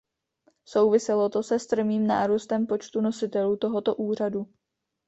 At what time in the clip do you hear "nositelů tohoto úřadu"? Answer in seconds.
3.01-4.47